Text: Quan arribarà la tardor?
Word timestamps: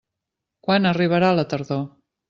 Quan 0.69 0.91
arribarà 0.93 1.31
la 1.41 1.47
tardor? 1.55 1.89